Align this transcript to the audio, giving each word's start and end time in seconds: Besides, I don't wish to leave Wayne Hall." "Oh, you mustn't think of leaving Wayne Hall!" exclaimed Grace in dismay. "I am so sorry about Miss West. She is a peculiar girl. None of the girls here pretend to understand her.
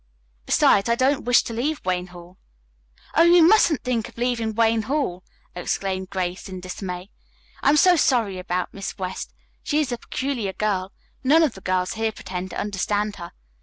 Besides, 0.47 0.89
I 0.89 0.95
don't 0.95 1.25
wish 1.25 1.43
to 1.43 1.53
leave 1.53 1.79
Wayne 1.85 2.07
Hall." 2.07 2.39
"Oh, 3.13 3.21
you 3.21 3.47
mustn't 3.47 3.83
think 3.83 4.09
of 4.09 4.17
leaving 4.17 4.55
Wayne 4.55 4.81
Hall!" 4.81 5.23
exclaimed 5.53 6.09
Grace 6.09 6.49
in 6.49 6.59
dismay. 6.59 7.11
"I 7.61 7.69
am 7.69 7.77
so 7.77 7.95
sorry 7.95 8.39
about 8.39 8.73
Miss 8.73 8.97
West. 8.97 9.31
She 9.61 9.79
is 9.79 9.91
a 9.91 9.99
peculiar 9.99 10.53
girl. 10.53 10.91
None 11.23 11.43
of 11.43 11.53
the 11.53 11.61
girls 11.61 11.93
here 11.93 12.11
pretend 12.11 12.49
to 12.49 12.59
understand 12.59 13.17
her. 13.17 13.31